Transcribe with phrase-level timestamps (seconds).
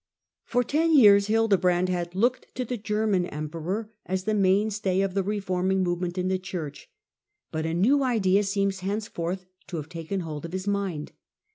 [0.45, 5.13] For ten years Hildebrand had looked to the Ger man emperor as the mainstay of
[5.13, 6.89] the reforming move ment in the Church,
[7.51, 11.11] but a new idea seems henceforth to have taken hold of his mind.